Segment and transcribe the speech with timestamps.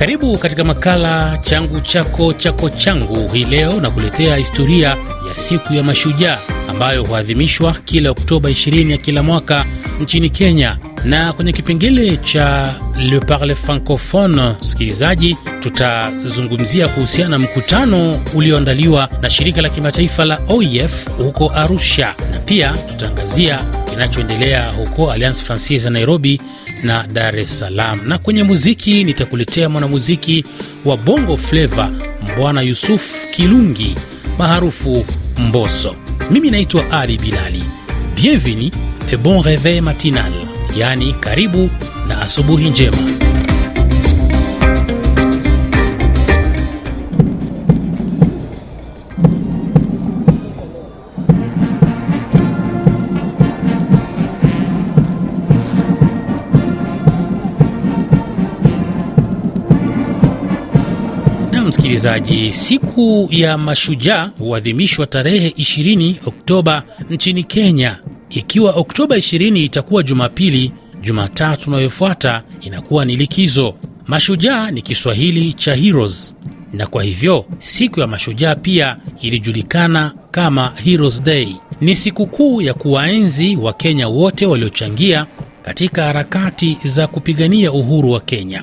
[0.00, 3.28] Karibu katika makala changu chako chako changu.
[3.32, 4.88] Hii leo nakuletea historia
[5.28, 6.38] ya siku ya mashujaa
[6.68, 9.66] ambayo huadhimishwa kila Oktoba 20 ya kila mwaka
[10.00, 10.76] nchini Kenya.
[11.04, 19.62] Na kwenye kipengele cha Le Parle Francophone, msikilizaji, tutazungumzia kuhusiana na mkutano ulioandaliwa na shirika
[19.62, 23.58] la kimataifa la OIF huko Arusha, na pia tutaangazia
[23.90, 26.40] kinachoendelea huko Alliance Francaise ya Nairobi
[26.82, 28.00] na Dar es Salaam.
[28.08, 30.44] Na kwenye muziki nitakuletea mwanamuziki
[30.84, 31.90] wa Bongo Flava
[32.22, 33.02] Mbwana Yusuf
[33.34, 33.94] Kilungi
[34.38, 35.06] maarufu
[35.38, 35.96] Mboso.
[36.30, 37.64] Mimi naitwa Ali Bilali.
[38.16, 38.70] Bienvenue
[39.12, 40.32] et bon reveil matinal,
[40.76, 41.70] yaani karibu
[42.08, 42.96] na asubuhi njema.
[62.00, 67.98] Msikilizaji, siku ya mashujaa huadhimishwa tarehe 20 Oktoba nchini Kenya.
[68.30, 73.74] Ikiwa Oktoba 20 itakuwa Jumapili, Jumatatu unayofuata inakuwa ni likizo.
[74.06, 76.34] Mashujaa ni Kiswahili cha heroes,
[76.72, 81.54] na kwa hivyo siku ya mashujaa pia ilijulikana kama Heroes Day.
[81.80, 85.26] Ni sikukuu ya kuwaenzi Wakenya wote waliochangia
[85.62, 88.62] katika harakati za kupigania uhuru wa Kenya.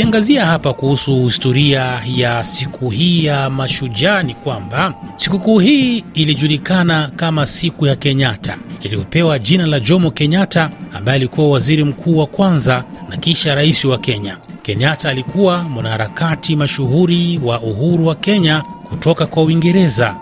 [0.00, 7.46] Tukiangazia hapa kuhusu historia ya siku hii ya mashujaa ni kwamba sikukuu hii ilijulikana kama
[7.46, 13.16] siku ya Kenyatta, iliyopewa jina la Jomo Kenyatta ambaye alikuwa waziri mkuu wa kwanza na
[13.16, 14.36] kisha rais wa Kenya.
[14.62, 20.16] Kenyatta alikuwa mwanaharakati mashuhuri wa uhuru wa Kenya kutoka kwa Uingereza.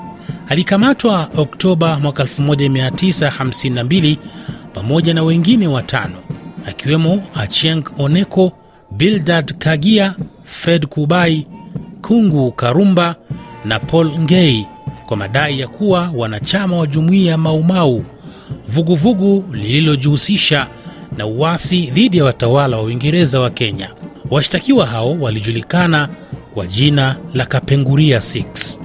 [0.49, 4.17] Alikamatwa Oktoba mwaka 1952
[4.75, 6.17] pamoja na wengine watano
[6.67, 8.53] akiwemo Achieng Oneko
[8.91, 10.15] Bildad Kagia,
[10.45, 11.47] Fred Kubai,
[12.03, 13.17] Kungu Karumba
[13.65, 14.67] na Paul Ngei
[15.07, 18.05] kwa madai ya kuwa wanachama wa jumuiya ya Maumau,
[18.69, 20.67] vuguvugu lililojihusisha
[21.17, 23.91] na uasi dhidi ya watawala wa Uingereza wa Kenya.
[24.31, 26.09] Washtakiwa hao walijulikana
[26.55, 28.79] kwa jina la Kapenguria 6.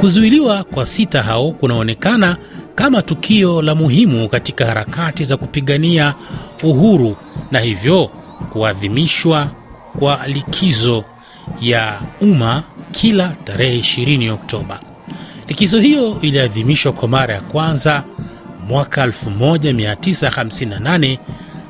[0.00, 2.36] Kuzuiliwa kwa sita hao kunaonekana
[2.74, 6.14] kama tukio la muhimu katika harakati za kupigania
[6.62, 7.16] uhuru
[7.50, 8.10] na hivyo
[8.52, 9.50] kuadhimishwa
[9.98, 11.04] kwa likizo
[11.60, 12.62] ya umma
[12.92, 14.80] kila tarehe 20 Oktoba.
[15.48, 18.02] Likizo hiyo iliadhimishwa kwa mara ya kwanza
[18.68, 21.18] mwaka 1958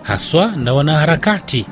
[0.03, 1.67] haswa na wanaharakati,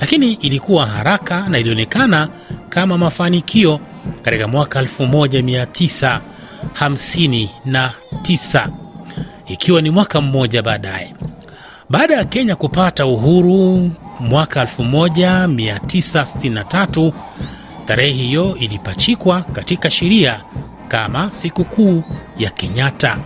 [0.00, 2.28] lakini ilikuwa haraka na ilionekana
[2.68, 3.80] kama mafanikio
[4.22, 4.82] katika mwaka
[6.74, 8.68] 1959
[9.46, 11.14] ikiwa ni mwaka mmoja baadaye.
[11.90, 13.90] Baada ya Kenya kupata uhuru
[14.20, 17.12] mwaka 1963,
[17.86, 20.40] tarehe hiyo ilipachikwa katika sheria
[20.88, 22.02] kama sikukuu
[22.38, 23.18] ya Kenyatta.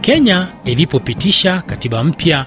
[0.00, 2.46] Kenya ilipopitisha katiba mpya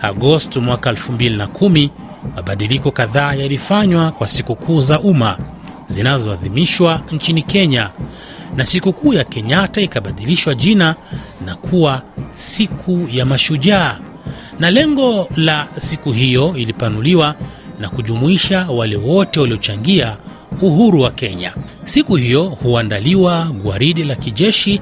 [0.00, 1.90] Agosti mwaka 2010,
[2.36, 5.38] mabadiliko kadhaa yalifanywa kwa sikukuu za umma
[5.88, 7.90] zinazoadhimishwa nchini Kenya,
[8.56, 10.94] na sikukuu ya Kenyatta ikabadilishwa jina
[11.46, 12.02] na kuwa
[12.34, 13.98] siku ya mashujaa,
[14.60, 17.34] na lengo la siku hiyo ilipanuliwa
[17.80, 20.16] na kujumuisha wale wote waliochangia
[20.62, 21.52] uhuru wa Kenya.
[21.84, 24.80] Siku hiyo huandaliwa gwaridi la kijeshi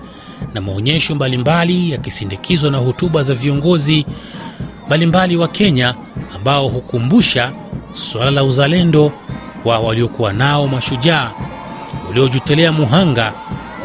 [0.55, 4.06] na maonyesho mbalimbali yakisindikizwa na hotuba za viongozi
[4.87, 5.95] mbalimbali wa Kenya
[6.35, 7.53] ambao hukumbusha
[7.95, 9.12] suala la uzalendo
[9.65, 11.31] wa waliokuwa nao mashujaa
[12.09, 13.33] waliojitolea muhanga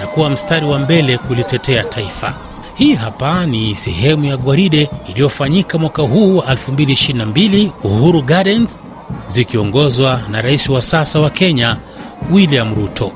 [0.03, 2.33] na kuwa mstari wa mbele kulitetea taifa.
[2.75, 8.83] Hii hapa ni sehemu ya gwaride iliyofanyika mwaka huu wa 2022 Uhuru Gardens,
[9.27, 11.77] zikiongozwa na rais wa sasa wa Kenya
[12.31, 13.11] William Ruto.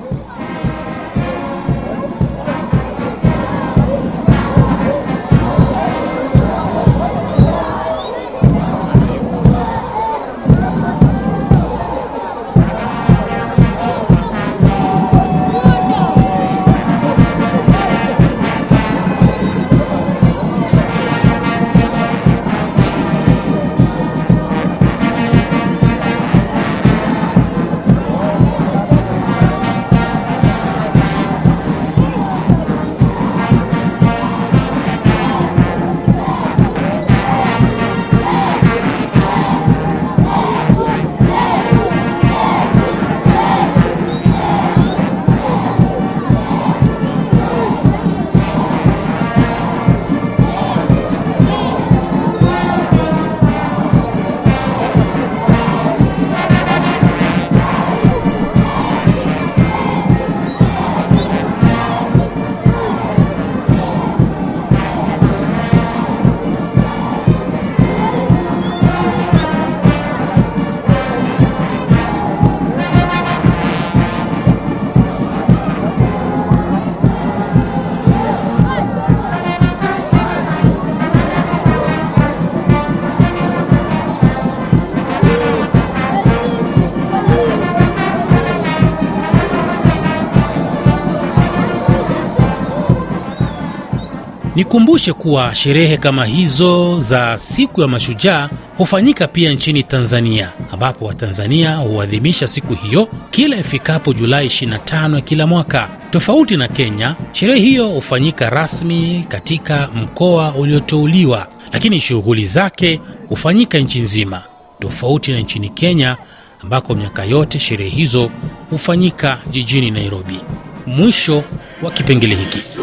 [94.58, 101.76] Nikumbushe kuwa sherehe kama hizo za siku ya mashujaa hufanyika pia nchini Tanzania, ambapo Watanzania
[101.76, 105.90] huadhimisha siku hiyo kila ifikapo Julai 25 ya kila mwaka.
[106.12, 114.00] Tofauti na Kenya, sherehe hiyo hufanyika rasmi katika mkoa ulioteuliwa, lakini shughuli zake hufanyika nchi
[114.00, 114.42] nzima,
[114.80, 116.18] tofauti na nchini Kenya
[116.64, 118.32] ambako miaka yote sherehe hizo
[118.70, 120.40] hufanyika jijini Nairobi.
[120.86, 121.44] Mwisho
[121.82, 122.77] wa kipengele hiki.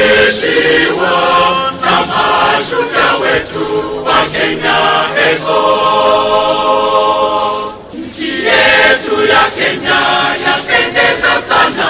[0.00, 4.78] Tumeanzishiwa na mashujaa wetu wa Kenya
[5.30, 5.60] eko
[7.94, 10.00] nchi yetu ya Kenya
[10.46, 11.88] yapendeza sana,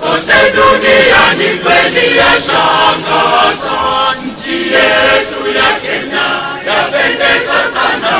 [0.00, 3.76] kote duniani kweli yashangaza.
[4.24, 6.26] Nchi yetu ya Kenya
[6.66, 8.14] yapendeza sana,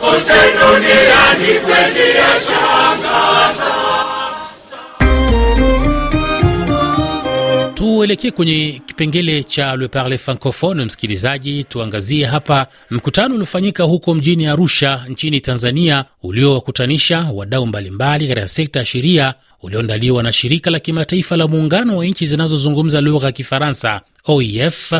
[0.00, 3.74] kote duniani kweli yashangaza.
[8.04, 10.84] Tuelekee kwenye kipengele cha Le Parle Francophone.
[10.84, 18.78] Msikilizaji, tuangazie hapa mkutano uliofanyika huko mjini Arusha nchini Tanzania, uliowakutanisha wadau mbalimbali katika sekta
[18.78, 24.00] ya sheria, ulioandaliwa na shirika la kimataifa la muungano wa nchi zinazozungumza lugha ya Kifaransa,
[24.24, 24.92] OIF,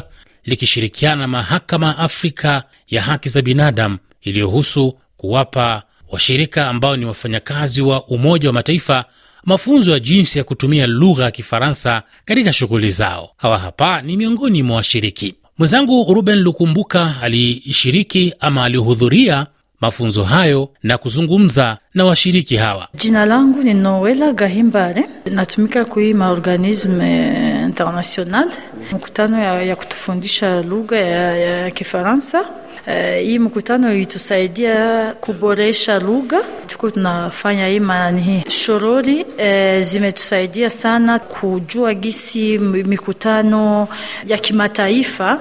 [0.45, 8.05] likishirikiana na mahakama Afrika ya haki za binadamu, iliyohusu kuwapa washirika ambao ni wafanyakazi wa
[8.07, 9.05] Umoja wa Mataifa
[9.45, 13.31] mafunzo ya jinsi ya kutumia lugha ya Kifaransa katika shughuli zao.
[13.37, 15.35] Hawa hapa ni miongoni mwa washiriki.
[15.59, 19.47] Mwenzangu Ruben Lukumbuka alishiriki ama alihudhuria
[19.81, 22.89] mafunzo hayo na kuzungumza na washiriki hawa.
[22.95, 27.31] Jina langu ni Noela Gahimbare, natumika kui maorganisme
[27.67, 28.49] international
[28.93, 32.45] mkutano ya, ya kutufundisha lugha ya, ya Kifaransa.
[32.87, 32.93] Uh,
[33.23, 36.41] hii mkutano itusaidia kuboresha lugha.
[36.67, 43.89] Tuko tunafanya hii maani shorori uh, zimetusaidia sana kujua gisi mikutano
[44.27, 45.41] ya kimataifa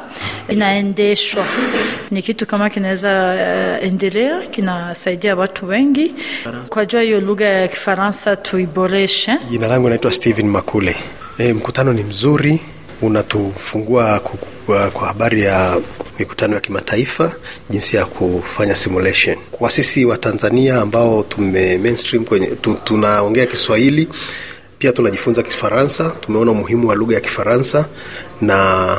[0.49, 1.45] inaendeshwa.
[2.11, 3.35] Ni kitu kama kinaweza
[3.79, 6.13] uh, endelea, kinasaidia watu wengi
[6.69, 9.37] kwa jua hiyo lugha ya Kifaransa tuiboreshe.
[9.49, 10.95] Jina langu naitwa Steven Makule.
[11.37, 12.61] E, mkutano ni mzuri,
[13.01, 14.19] unatufungua
[14.65, 15.79] kwa, kwa habari ya
[16.19, 17.35] mikutano ya kimataifa,
[17.69, 19.37] jinsi ya kufanya simulation.
[19.51, 24.07] Kwa sisi wa Tanzania ambao tume mainstream kwenye tu, tunaongea Kiswahili
[24.79, 27.85] pia tunajifunza Kifaransa, tumeona umuhimu wa lugha ya Kifaransa
[28.41, 28.97] na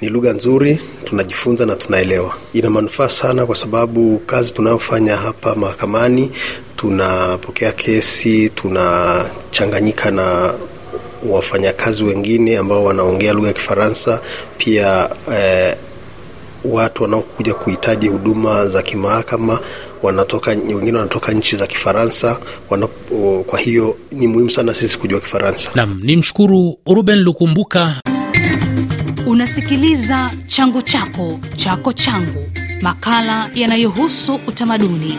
[0.00, 2.34] ni lugha nzuri, tunajifunza na tunaelewa.
[2.52, 6.30] Ina manufaa sana, kwa sababu kazi tunayofanya hapa mahakamani,
[6.76, 10.54] tunapokea kesi, tunachanganyika na
[11.28, 14.20] wafanyakazi wengine ambao wanaongea lugha ya Kifaransa
[14.58, 15.74] pia eh,
[16.64, 19.58] watu wanaokuja kuhitaji huduma za kimahakama
[20.02, 22.38] wanatoka wengine wanatoka nchi za Kifaransa
[22.70, 22.86] wana,
[23.46, 25.70] kwa hiyo ni muhimu sana sisi kujua Kifaransa.
[25.74, 27.94] Nam ni mshukuru Ruben Lukumbuka.
[29.26, 32.44] Unasikiliza changu chako chako changu,
[32.82, 35.18] makala yanayohusu utamaduni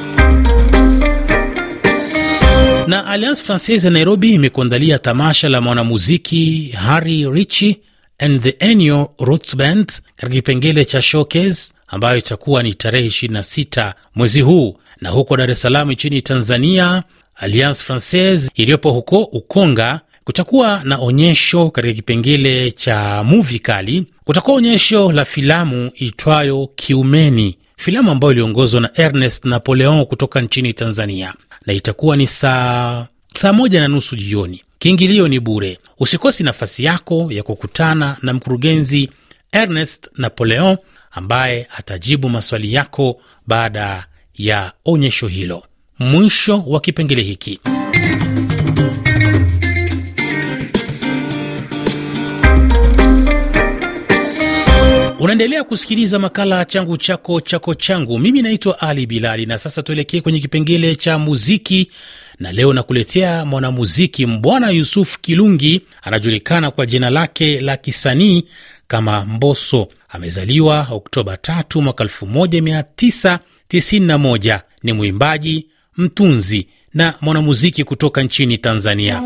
[2.87, 7.81] na Alliance Francaise ya Nairobi imekuandalia tamasha la mwanamuziki Harry Richi
[8.19, 9.85] and the Ennio Roots Band
[10.15, 14.77] katika kipengele cha showcase ambayo itakuwa ni tarehe 26 mwezi huu.
[15.01, 17.03] Na huko Dar es Salaam nchini Tanzania,
[17.35, 24.05] Alliance Francaise iliyopo huko Ukonga kutakuwa na onyesho katika kipengele cha muvi kali.
[24.23, 31.33] Kutakuwa onyesho la filamu itwayo Kiumeni, filamu ambayo iliongozwa na Ernest Napoleon kutoka nchini Tanzania,
[31.65, 34.63] na itakuwa ni saa saa moja na nusu jioni.
[34.79, 35.79] Kiingilio ni bure.
[36.00, 39.10] Usikosi nafasi yako ya kukutana na mkurugenzi
[39.51, 40.77] Ernest Napoleon
[41.12, 44.05] ambaye atajibu maswali yako baada
[44.36, 45.63] ya onyesho hilo.
[46.00, 47.60] Mwisho wa kipengele hiki.
[55.23, 58.19] Unaendelea kusikiliza makala changu chako chako changu.
[58.19, 61.91] Mimi naitwa Ali Bilali, na sasa tuelekee kwenye kipengele cha muziki,
[62.39, 65.81] na leo nakuletea mwanamuziki Mbwana Yusuf Kilungi.
[66.01, 68.43] Anajulikana kwa jina lake la kisanii
[68.87, 69.87] kama Mbosso.
[70.09, 74.59] Amezaliwa Oktoba 3 mwaka 1991.
[74.83, 79.21] Ni mwimbaji, mtunzi na mwanamuziki kutoka nchini Tanzania.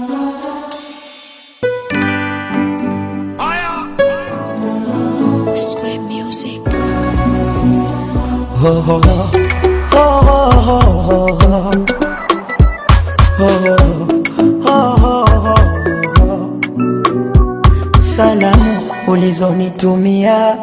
[17.99, 20.55] Salamu ulizonitumia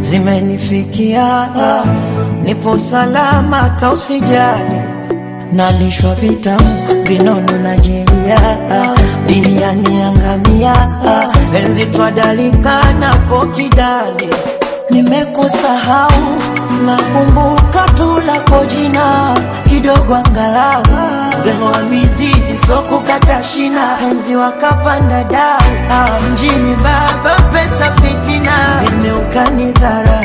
[0.00, 1.48] zimenifikia,
[2.42, 4.80] nipo salama, tausijali
[5.52, 6.66] nalishwa vitamu
[7.04, 8.58] vinono na jeria,
[9.26, 10.74] biriani yangamia
[11.52, 14.28] penzi twadalikana pokidali.
[14.90, 16.12] Nimekusahau
[16.86, 19.34] nakumbuka tu lako jina
[19.68, 20.82] kidogo angalau.
[21.44, 25.58] Lemoa mizizi sokukata shina penzi wakapanda dau
[25.90, 28.82] ah, mjini baba pesa fitina.
[28.88, 30.20] Imeukanidhara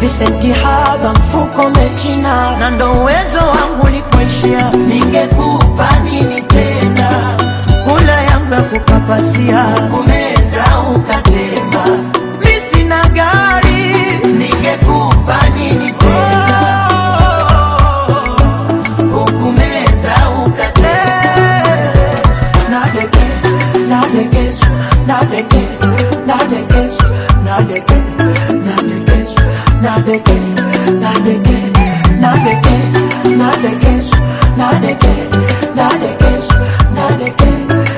[0.00, 7.36] visenti haba mfuko mechina na ndo uwezo wangu likuishia ningekupa nini tena?
[7.84, 10.64] Kula yangu ya kukapasia kumeza
[10.96, 11.43] ukatema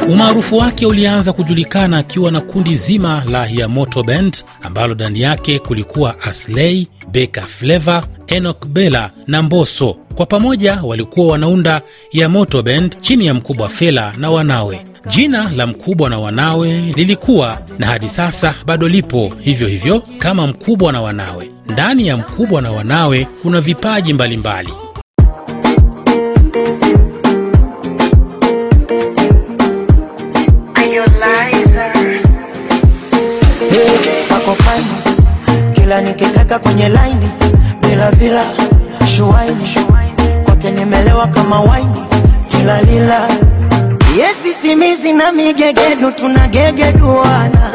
[0.09, 6.21] Umaarufu wake ulianza kujulikana akiwa na kundi zima la Yamoto Band ambalo ndani yake kulikuwa
[6.23, 9.97] Asley, Beka Fleva, Enoch Bella na Mbosso.
[10.15, 11.81] Kwa pamoja walikuwa wanaunda
[12.13, 14.85] Yamoto Band chini ya Mkubwa Fela na wanawe.
[15.09, 20.93] Jina la Mkubwa na wanawe lilikuwa na hadi sasa bado lipo hivyo hivyo kama Mkubwa
[20.93, 21.51] na wanawe.
[21.73, 24.87] Ndani ya Mkubwa na wanawe kuna vipaji mbalimbali mbali.
[35.75, 37.29] kila kwenye laini
[37.81, 38.45] bila bila
[39.07, 39.69] shuaini
[40.45, 42.03] kwake nimelewa kama waini
[42.49, 43.29] tilalila
[44.19, 47.73] yesi simizi na migegedu tunagegeduana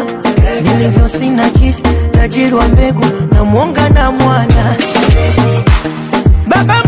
[0.63, 4.75] nilivyo sina kisi tajiri wa mbegu na mwonga na mwana.
[6.47, 6.83] Baba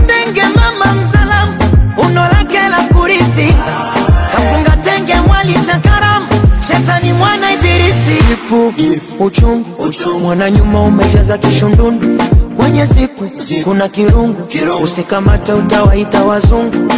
[8.58, 12.24] ibilisi ipu uchungu, mwana nyuma umejaza kishundundu.
[12.58, 13.30] Kwenye zipu
[13.64, 14.48] kuna kirungu,
[14.84, 16.92] usikamata utawaita wazungu.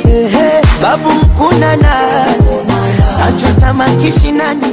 [0.81, 2.55] Babu mkuna nazi.
[3.27, 4.67] Achotama kishinani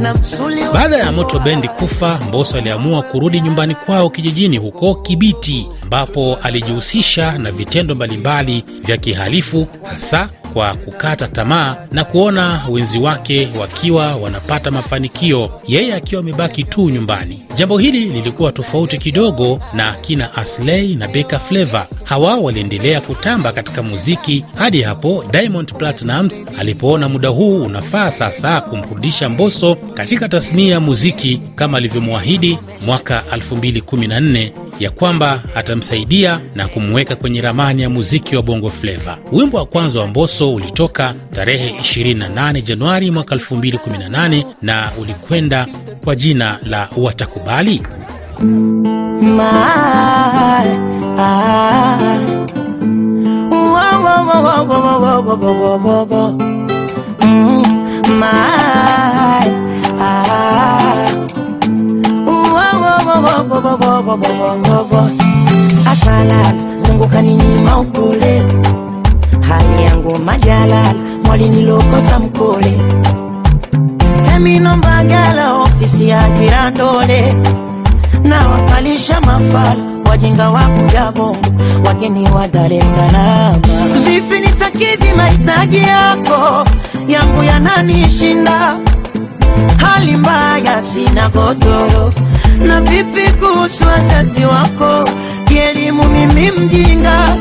[0.00, 4.94] na msuli wa Baada ya Moto Bendi kufa, Mbosso aliamua kurudi nyumbani kwao kijijini huko
[4.94, 12.98] Kibiti, ambapo alijihusisha na vitendo mbalimbali vya kihalifu, hasa kwa kukata tamaa na kuona wenzi
[12.98, 17.42] wake wakiwa wanapata mafanikio, yeye akiwa amebaki tu nyumbani.
[17.54, 21.86] Jambo hili lilikuwa tofauti kidogo na kina Asley na Beka Flava.
[22.04, 29.28] Hawa waliendelea kutamba katika muziki hadi hapo Diamond Platnumz alipoona muda huu unafaa sasa kumrudisha
[29.28, 37.40] Mbosso katika tasnia ya muziki kama alivyomwahidi mwaka 2014 ya kwamba atamsaidia na kumweka kwenye
[37.40, 39.18] ramani ya muziki wa bongo fleva.
[39.32, 45.66] Wimbo wa kwanza wa Mbosso ulitoka tarehe 28 Januari mwaka 2018 na ulikwenda
[46.04, 47.82] kwa jina la Watakubali.
[58.18, 59.55] My,
[65.90, 66.52] Asalala,
[66.86, 68.42] Mungu kaninyima upole,
[69.40, 70.94] hali yangu majalala,
[71.24, 72.80] mwali nilokosa mkole,
[74.22, 77.34] temino mbagala, ofisi ya Kirandole.
[78.24, 79.76] Na wakalisha mafala
[80.10, 81.38] wajinga wa kuja bongo.
[81.86, 82.70] Wageni wa Dar.
[84.04, 86.64] Vipi nitakidhi mahitaji yako?
[87.08, 88.76] Yangu yananishinda,
[89.76, 92.12] hali mbaya, sina godoro.
[92.60, 95.08] Na vipi kuhusu wazazi wako,
[95.44, 97.36] kielimu mimi mjinga,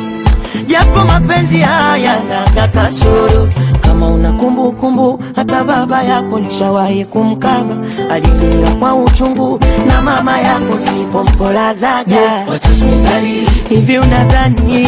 [0.68, 3.50] japo mapenzi haya naga kasoro.
[3.82, 7.76] Kama una kumbukumbu, hata baba yako nishawahi kumkaba,
[8.12, 12.22] alilia kwa uchungu, na mama yako nilipompolazaja.
[12.50, 13.48] Watakubali?
[13.70, 14.88] Hivi, unadhani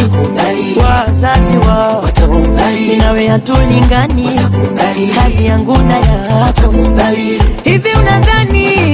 [0.84, 2.96] wazazi wao watakubali?
[2.98, 4.30] Nawe hatulingani,
[5.20, 6.74] hali yangu na yako
[7.64, 8.87] hivi, unadhani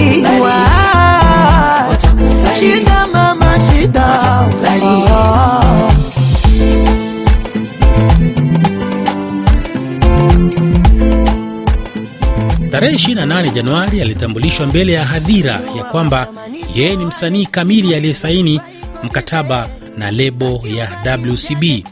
[13.33, 16.27] 8 Januari alitambulishwa mbele ya hadhira ya kwamba
[16.75, 18.61] yeye ni msanii kamili aliyesaini
[19.03, 21.85] mkataba na lebo ya WCB.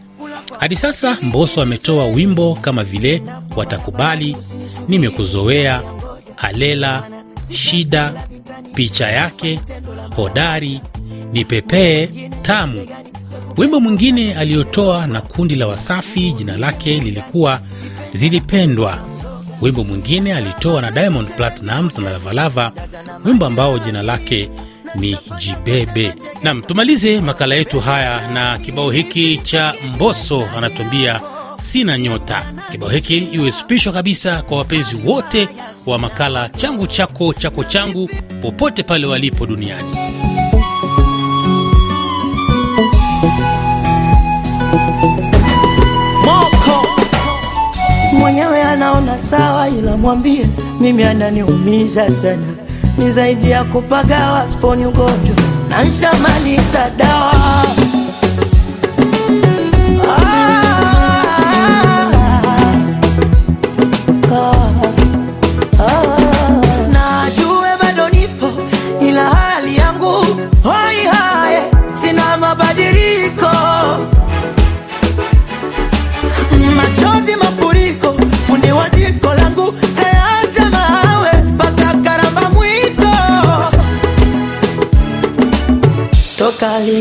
[0.59, 3.21] Hadi sasa mboso ametoa wimbo kama vile
[3.55, 4.37] Watakubali,
[4.87, 5.81] Nimekuzoea,
[6.37, 7.03] Alela,
[7.51, 8.13] Shida,
[8.73, 9.59] Picha yake,
[10.15, 10.81] Hodari,
[11.33, 12.07] Nipepee,
[12.41, 12.87] Tamu.
[13.57, 17.61] Wimbo mwingine aliotoa na kundi la Wasafi jina lake lilikuwa
[18.13, 19.10] Zilipendwa
[19.61, 22.71] Wimbo mwingine alitoa na Diamond Platnumz na Lavalava,
[23.25, 24.49] wimbo ambao jina lake
[24.95, 26.13] ni Jibebe.
[26.43, 31.19] Nam, tumalize makala yetu haya na kibao hiki cha Mbosso anatuambia
[31.57, 32.43] sina nyota.
[32.71, 33.51] Kibao hiki iwe
[33.93, 35.49] kabisa kwa wapenzi wote
[35.85, 38.09] wa makala changu chako chako changu,
[38.41, 39.97] popote pale walipo duniani.
[48.21, 50.45] Mwenyewe anaona sawa, ila mwambie
[50.79, 52.45] mimi ananiumiza sana,
[52.97, 55.35] ni zaidi ya kupagawa, sponi ugonjwa.
[55.69, 57.33] Na nshamaliza dawa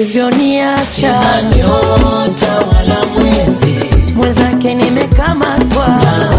[0.01, 3.75] toka alivyoniacha nyota wala mwezi.
[4.17, 5.89] Mwenzake nimekamatwa.
[5.89, 6.31] Na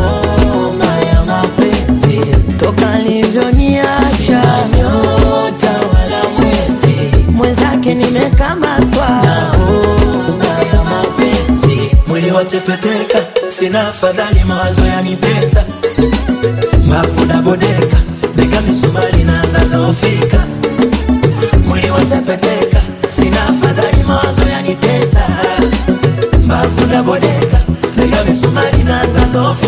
[0.53, 2.21] homa ya mapenzi,
[2.59, 4.41] toka alivyoniacha.
[4.77, 7.31] Nyota wala mwezi.
[7.31, 9.09] Mwenzake nimekamatwa.
[9.09, 11.95] Na homa ya mapenzi.
[12.07, 13.19] Mwili watepeteka,
[13.49, 15.50] sina fadhali, mawazo yanitesa,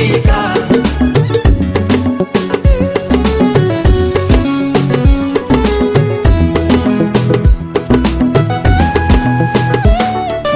[0.07, 0.53] nadhoofika.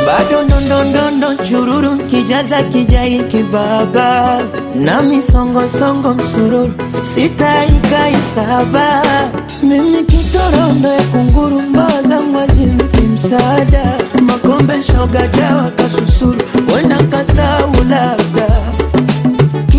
[0.05, 4.41] bado ndondondondo chururu kijaza kijai kibaba.
[4.75, 6.73] Na misongosongo msururu
[7.15, 9.01] sitaikaisaba
[9.63, 13.83] mimi kitorondo ya kunguru mbawa za mwazimki msaada.
[14.21, 15.27] Makombe shoga
[15.75, 16.41] kasusuru
[16.75, 18.46] wenda kasau labda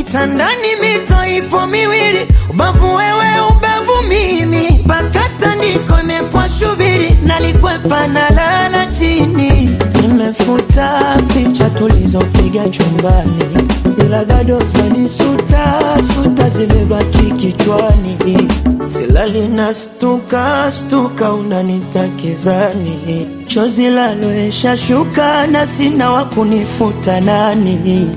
[0.09, 8.87] kitandani mito ipo miwili, ubavu wewe, ubavu mimi, mpaka tandiko imekuwa shubiri, nalikwepa na lala
[8.87, 13.45] chini, nimefuta picha tulizopiga chumbani,
[14.07, 15.81] ila bado zanisuta
[16.15, 18.19] suta zimebaki kichwani,
[18.87, 28.11] silali na stuka stuka, unanitakizani chozi laloesha shuka na sina wa kunifuta nani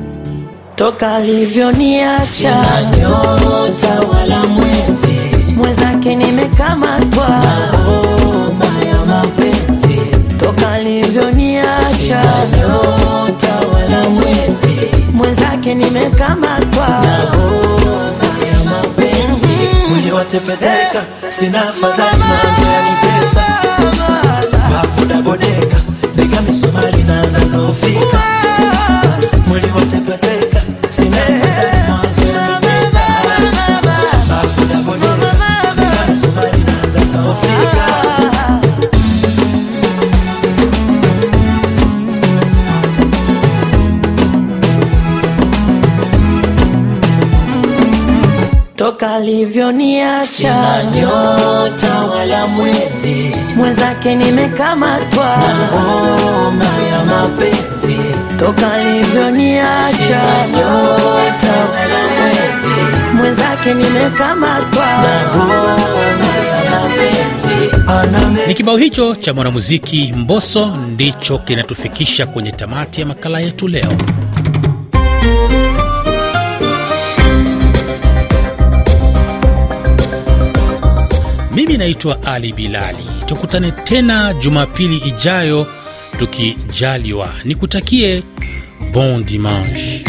[0.82, 2.56] toka alivyoniacha.
[3.00, 5.20] Nyota wala mwezi.
[5.58, 7.28] Mwenzake nimekamatwa.
[7.30, 10.00] Na homa ya mapenzi.
[10.40, 12.24] Toka alivyoniacha.
[12.58, 14.88] Nyota wala mwezi.
[15.14, 16.88] Mwenzake nimekamatwa.
[16.88, 19.88] Na homa ya mapenzi.
[19.90, 21.04] Mwili watepeteka
[21.40, 22.24] sina fadhali
[49.02, 53.36] toka alivyoniacha nyota wala mwezi.
[53.56, 55.26] Mwenzake nimekamatwa.
[55.38, 57.98] Na homa ya mapenzi.
[58.40, 60.48] Toka alivyoniacha.
[60.48, 62.82] Nyota wala mwezi.
[63.14, 64.86] Mwenzake nimekamatwa.
[64.86, 68.48] Na homa ya mapenzi.
[68.48, 73.92] Ni kibao hicho cha mwanamuziki Mbosso ndicho kinatufikisha kwenye tamati ya makala yetu leo.
[81.72, 82.98] Mimi naitwa Ali Bilali.
[83.26, 85.68] Tukutane tena Jumapili ijayo
[86.20, 87.30] tukijaliwa.
[87.44, 88.24] Nikutakie
[88.94, 90.04] bon dimanche.